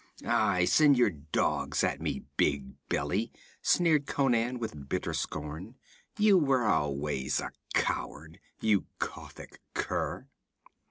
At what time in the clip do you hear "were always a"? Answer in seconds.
6.39-7.51